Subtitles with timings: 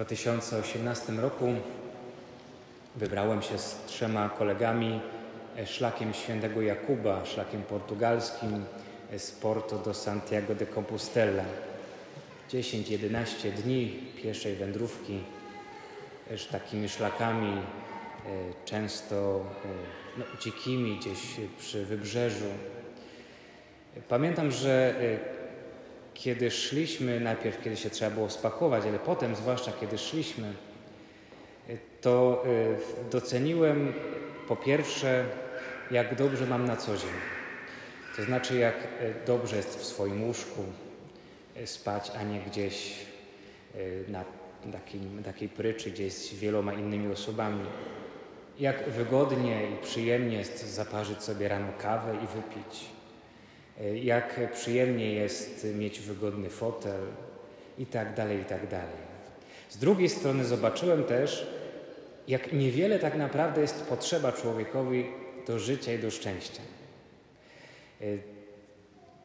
[0.00, 1.54] 2018 roku
[2.96, 5.00] wybrałem się z trzema kolegami
[5.56, 8.64] e, szlakiem świętego Jakuba, szlakiem portugalskim
[9.12, 11.44] e, z Porto do Santiago de Compostela.
[12.50, 13.88] 10-11 dni
[14.22, 15.18] pieszej wędrówki
[16.52, 17.60] takimi szlakami, e,
[18.64, 19.44] często
[20.16, 21.20] no, dzikimi gdzieś
[21.58, 22.50] przy wybrzeżu.
[24.08, 24.94] Pamiętam, że
[26.14, 30.52] kiedy szliśmy, najpierw kiedy się trzeba było spakować, ale potem, zwłaszcza kiedy szliśmy,
[32.00, 33.92] to y, doceniłem
[34.48, 35.24] po pierwsze,
[35.90, 37.10] jak dobrze mam na co dzień.
[38.16, 40.64] To znaczy, jak y, dobrze jest w swoim łóżku
[41.56, 43.10] y, spać, a nie gdzieś
[44.08, 44.24] na
[44.72, 47.64] takim, takiej pryczy, gdzieś z wieloma innymi osobami.
[48.58, 52.86] Jak wygodnie i przyjemnie jest zaparzyć sobie rano kawę i wypić
[54.02, 57.00] jak przyjemnie jest mieć wygodny fotel
[57.78, 59.10] i tak dalej, i tak dalej.
[59.68, 61.46] Z drugiej strony zobaczyłem też,
[62.28, 65.06] jak niewiele tak naprawdę jest potrzeba człowiekowi
[65.46, 66.62] do życia i do szczęścia.
[68.00, 68.04] E,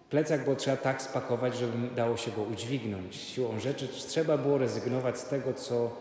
[0.09, 3.15] plecak było trzeba tak spakować, żeby dało się go udźwignąć.
[3.15, 5.91] Siłą rzeczy trzeba było rezygnować z tego, co,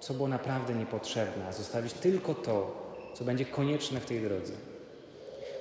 [0.00, 4.52] co było naprawdę niepotrzebne, a zostawić tylko to, co będzie konieczne w tej drodze.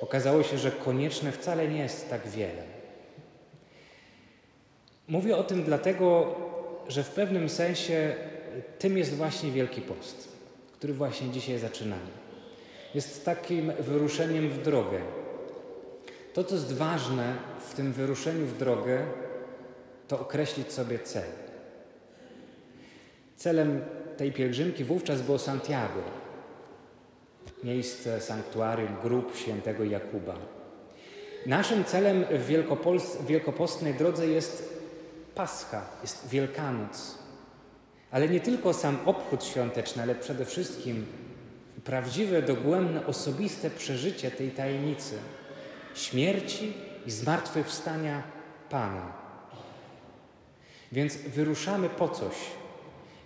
[0.04, 2.64] Okazało się, że konieczne wcale nie jest tak wiele.
[5.08, 6.36] Mówię o tym dlatego,
[6.88, 8.16] że w pewnym sensie
[8.80, 10.28] tym jest właśnie Wielki Post,
[10.74, 12.12] który właśnie dzisiaj zaczynamy.
[12.96, 15.00] Jest takim wyruszeniem w drogę.
[16.34, 17.36] To, co jest ważne
[17.70, 19.06] w tym wyruszeniu w drogę,
[20.08, 21.30] to określić sobie cel.
[23.36, 23.82] Celem
[24.18, 26.23] tej pielgrzymki wówczas było Santiago,
[27.64, 30.36] miejsce, sanktuarium grup świętego Jakuba.
[31.46, 34.80] Naszym celem w wielkopostnej drodze jest
[35.36, 37.18] Pascha, jest Wielkanoc.
[38.12, 41.06] Ale nie tylko sam obchód świąteczny, ale przede wszystkim
[41.84, 45.18] prawdziwe, dogłębne, osobiste przeżycie tej tajemnicy
[45.96, 46.74] śmierci
[47.06, 48.24] i zmartwychwstania
[48.70, 49.14] Pana.
[50.92, 52.36] Więc wyruszamy po coś.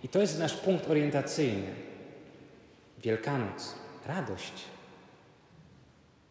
[0.04, 1.74] I to jest nasz punkt orientacyjny.
[3.04, 3.76] Wielkanoc
[4.08, 4.54] radość.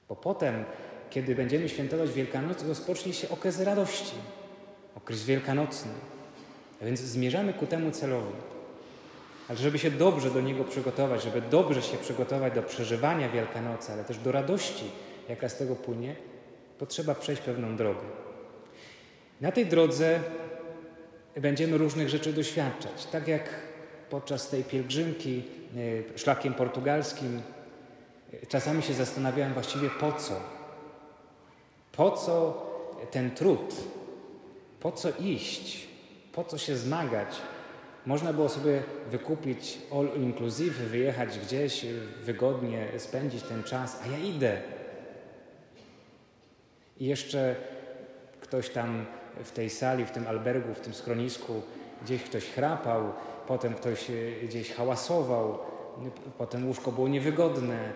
[0.08, 0.64] Bo potem,
[1.10, 4.14] kiedy będziemy świętować Wielkanoc, rozpocznie się okres radości,
[4.96, 5.92] okres wielkanocny.
[6.82, 8.32] A więc zmierzamy ku temu celowi.
[9.48, 14.04] Ale żeby się dobrze do niego przygotować, żeby dobrze się przygotować do przeżywania Wielkanocy, ale
[14.04, 14.90] też do radości,
[15.28, 16.16] jaka z tego płynie,
[16.78, 18.06] potrzeba przejść pewną drogę.
[19.40, 20.20] Na tej drodze
[21.36, 23.06] będziemy różnych rzeczy doświadczać.
[23.06, 23.50] Tak jak
[24.10, 25.42] podczas tej pielgrzymki
[26.14, 27.42] e, szlakiem portugalskim
[28.48, 30.40] Czasami się zastanawiałem właściwie po co.
[31.92, 32.66] Po co
[33.10, 33.74] ten trud?
[34.80, 35.88] Po co iść?
[36.32, 37.28] Po co się zmagać?
[38.06, 41.86] Można było sobie wykupić all inclusive, wyjechać gdzieś,
[42.22, 44.60] wygodnie spędzić ten czas, a ja idę.
[47.00, 47.56] I jeszcze
[48.40, 49.06] ktoś tam
[49.44, 51.62] w tej sali, w tym albergu, w tym schronisku,
[52.02, 53.12] gdzieś ktoś chrapał,
[53.46, 54.10] potem ktoś
[54.42, 55.58] gdzieś hałasował,
[56.38, 57.92] Potem łóżko było niewygodne,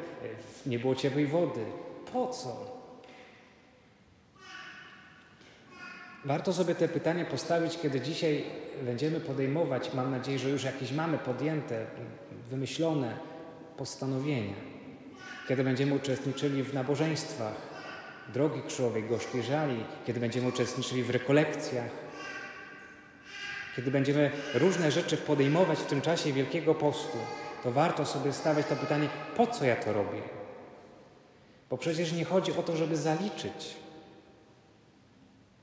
[0.66, 1.64] nie było ciepłej wody.
[2.12, 2.80] Po co?
[6.24, 8.44] Warto sobie te pytania postawić, kiedy dzisiaj
[8.82, 11.86] będziemy podejmować, mam nadzieję, że już jakieś mamy podjęte,
[12.50, 13.16] wymyślone
[13.76, 14.54] postanowienia.
[15.48, 17.54] Kiedy będziemy uczestniczyli w nabożeństwach,
[18.32, 21.90] drogi krzyżowej, gorzkiej żali, kiedy będziemy uczestniczyli w rekolekcjach,
[23.76, 27.18] kiedy będziemy różne rzeczy podejmować w tym czasie Wielkiego Postu,
[27.62, 30.22] to warto sobie stawiać to pytanie, po co ja to robię?
[31.70, 33.76] Bo przecież nie chodzi o to, żeby zaliczyć.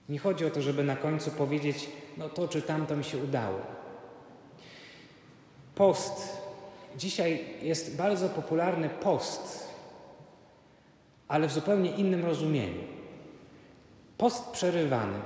[0.10, 3.60] Nie chodzi o to, żeby na końcu powiedzieć, no to czy tamto mi się udało.
[5.76, 6.38] Post.
[6.98, 9.68] Dzisiaj jest bardzo popularny post,
[11.28, 12.84] ale w zupełnie innym rozumieniu.
[14.18, 15.20] Post przerywany,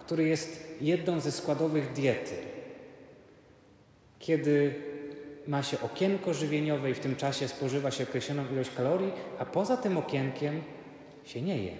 [0.00, 2.36] który jest jedną ze składowych diety.
[4.18, 4.74] Kiedy
[5.46, 9.76] ma się okienko żywieniowe i w tym czasie spożywa się określoną ilość kalorii, a poza
[9.76, 10.62] tym okienkiem
[11.24, 11.72] się nie je,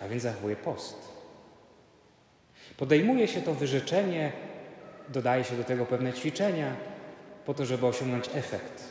[0.00, 1.14] a więc zachowuje post.
[2.76, 4.32] Podejmuje się to wyrzeczenie,
[5.08, 6.76] dodaje się do tego pewne ćwiczenia,
[7.46, 8.84] po to, żeby osiągnąć efekt.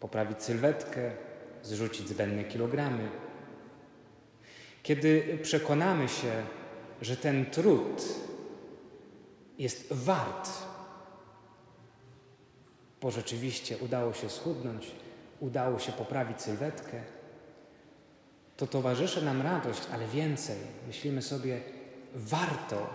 [0.00, 1.10] Poprawić sylwetkę,
[1.62, 3.08] zrzucić zbędne kilogramy.
[4.82, 6.32] Kiedy przekonamy się,
[7.02, 8.02] że ten trud
[9.58, 10.50] jest wart
[13.06, 14.86] bo rzeczywiście udało się schudnąć,
[15.40, 17.00] udało się poprawić sylwetkę,
[18.56, 20.56] to towarzyszy nam radość, ale więcej.
[20.86, 21.60] Myślimy sobie,
[22.14, 22.86] warto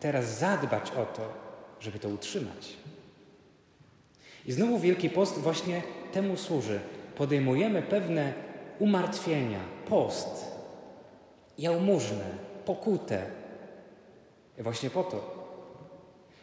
[0.00, 1.32] teraz zadbać o to,
[1.80, 2.76] żeby to utrzymać.
[4.46, 5.82] I znowu Wielki Post właśnie
[6.12, 6.80] temu służy.
[7.16, 8.34] Podejmujemy pewne
[8.78, 10.44] umartwienia, post,
[11.58, 12.24] jałmużnę,
[12.64, 13.26] pokutę.
[14.58, 15.39] Właśnie po to,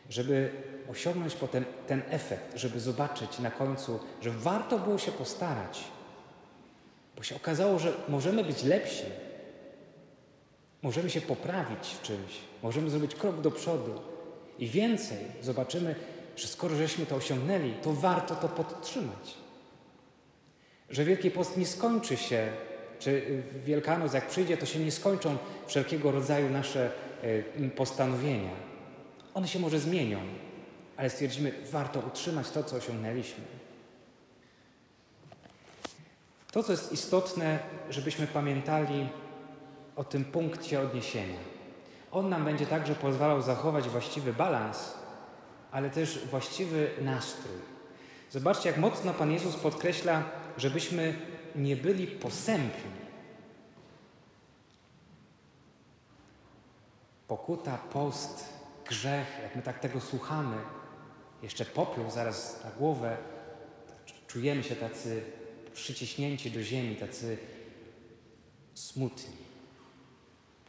[0.09, 0.51] żeby
[0.91, 5.83] osiągnąć potem ten efekt, żeby zobaczyć na końcu, że warto było się postarać,
[7.15, 9.03] bo się okazało, że możemy być lepsi,
[10.81, 14.01] możemy się poprawić w czymś, możemy zrobić krok do przodu
[14.59, 15.95] i więcej zobaczymy,
[16.35, 19.33] że skoro żeśmy to osiągnęli, to warto to podtrzymać.
[20.89, 22.49] Że Wielki Post nie skończy się,
[22.99, 25.37] czy Wielkanoc jak przyjdzie, to się nie skończą
[25.67, 26.91] wszelkiego rodzaju nasze
[27.57, 28.67] e, postanowienia.
[29.37, 30.19] One się może zmienią,
[30.97, 33.43] ale stwierdzimy, warto utrzymać to, co osiągnęliśmy.
[36.51, 39.09] To, co jest istotne, żebyśmy pamiętali
[39.95, 41.39] o tym punkcie odniesienia.
[42.11, 44.93] On nam będzie także pozwalał zachować właściwy balans,
[45.71, 47.57] ale też właściwy nastrój.
[48.31, 50.23] Zobaczcie, jak mocno Pan Jezus podkreśla,
[50.57, 51.15] żebyśmy
[51.55, 52.91] nie byli posępni.
[57.27, 58.56] Pokuta, post,
[58.87, 60.57] grzech, jak my tak tego słuchamy,
[61.43, 63.17] jeszcze popiół zaraz na głowę,
[64.27, 65.23] czujemy się tacy
[65.73, 67.37] przyciśnięci do ziemi, tacy
[68.73, 69.35] smutni.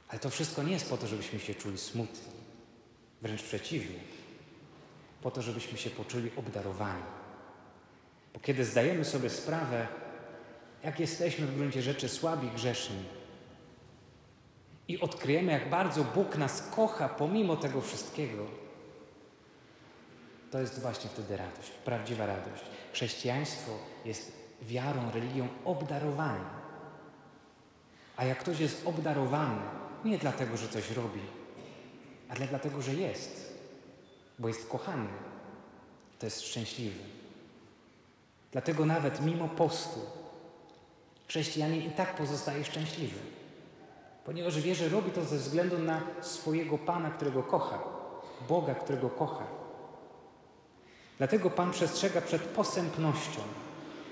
[0.08, 2.32] Ale to wszystko nie jest po to, żebyśmy się czuli smutni.
[3.22, 3.98] Wręcz przeciwnie.
[5.22, 7.02] Po to, żebyśmy się poczuli obdarowani.
[8.34, 9.86] Bo kiedy zdajemy sobie sprawę,
[10.84, 13.04] jak jesteśmy w gruncie rzeczy słabi, grzeszni,
[14.88, 18.44] i odkryjemy, jak bardzo Bóg nas kocha pomimo tego wszystkiego,
[20.50, 22.64] to jest właśnie wtedy radość, prawdziwa radość.
[22.92, 23.72] Chrześcijaństwo
[24.04, 24.32] jest
[24.62, 26.58] wiarą, religią obdarowania.
[28.16, 29.60] A jak ktoś jest obdarowany,
[30.04, 31.20] nie dlatego, że coś robi,
[32.28, 33.58] ale dlatego, że jest,
[34.38, 35.08] bo jest kochany,
[36.18, 37.00] to jest szczęśliwy.
[38.52, 40.00] Dlatego nawet mimo postu
[41.28, 43.18] chrześcijanin i tak pozostaje szczęśliwy,
[44.28, 47.78] ponieważ wie, że robi to ze względu na swojego Pana, którego kocha,
[48.48, 49.46] Boga, którego kocha.
[51.18, 53.40] Dlatego Pan przestrzega przed posępnością,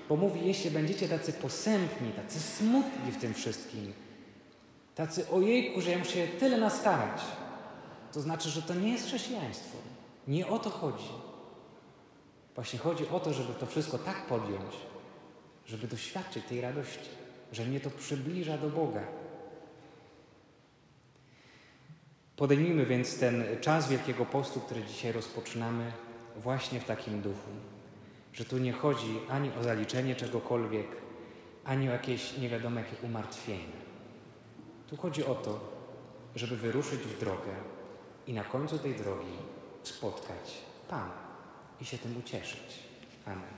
[0.09, 3.93] bo mówi, jeśli będziecie tacy posępni, tacy smutni w tym wszystkim,
[4.95, 7.21] tacy ojejku, że ja muszę tyle nastarać,
[8.13, 9.77] to znaczy, że to nie jest chrześcijaństwo.
[10.27, 11.09] Nie o to chodzi.
[12.55, 14.75] Właśnie chodzi o to, żeby to wszystko tak podjąć,
[15.65, 17.09] żeby doświadczyć tej radości,
[17.51, 19.26] że mnie to przybliża do Boga.
[22.37, 25.91] Podejmijmy więc ten czas Wielkiego Postu, który dzisiaj rozpoczynamy,
[26.35, 27.51] właśnie w takim duchu,
[28.33, 30.87] że tu nie chodzi ani o zaliczenie czegokolwiek,
[31.65, 33.77] ani o jakieś nie wiadomo jakie umartwienie.
[34.87, 35.59] Tu chodzi o to,
[36.35, 37.55] żeby wyruszyć w drogę
[38.27, 39.37] i na końcu tej drogi
[39.83, 40.57] spotkać
[40.89, 41.17] Pana
[41.81, 42.79] i się tym ucieszyć.
[43.25, 43.56] Amen.